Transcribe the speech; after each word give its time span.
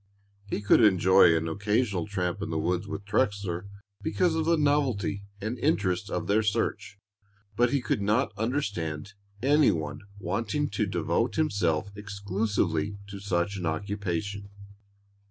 He 0.47 0.61
could 0.61 0.81
enjoy 0.83 1.37
an 1.37 1.47
occasional 1.47 2.07
tramp 2.07 2.41
in 2.41 2.49
the 2.49 2.57
woods 2.57 2.87
with 2.87 3.05
Trexler 3.05 3.67
because 4.01 4.33
of 4.33 4.45
the 4.45 4.57
novelty 4.57 5.25
and 5.39 5.59
interest 5.59 6.09
of 6.09 6.25
their 6.25 6.41
search; 6.41 6.97
but 7.55 7.69
he 7.69 7.81
could 7.83 8.01
not 8.01 8.33
understand 8.35 9.13
any 9.43 9.69
one 9.69 9.99
wanting 10.17 10.69
to 10.69 10.87
devote 10.87 11.35
himself 11.35 11.91
exclusively 11.95 12.97
to 13.09 13.19
such 13.19 13.57
an 13.57 13.67
occupation. 13.67 14.49